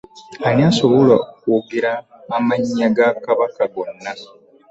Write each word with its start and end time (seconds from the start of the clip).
Ani 0.47 0.61
asobola 0.69 1.13
okwogera 1.23 1.91
amanya 2.37 2.87
ga 2.95 3.07
kabaka 3.23 3.63
gwona? 3.73 4.11